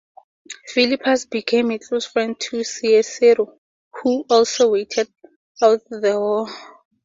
Philippus 0.73 1.25
became 1.27 1.69
a 1.69 1.77
close 1.77 2.07
friend 2.07 2.35
of 2.53 2.65
Cicero, 2.65 3.59
who 4.01 4.25
also 4.31 4.71
waited 4.71 5.13
out 5.61 5.83
the 5.91 6.19
war. 6.19 6.47